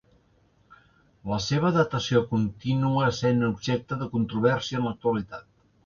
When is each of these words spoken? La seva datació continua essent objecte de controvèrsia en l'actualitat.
La 1.31 1.39
seva 1.49 1.71
datació 1.75 2.23
continua 2.33 3.07
essent 3.13 3.47
objecte 3.53 3.99
de 4.03 4.13
controvèrsia 4.17 4.85
en 4.85 4.91
l'actualitat. 4.93 5.51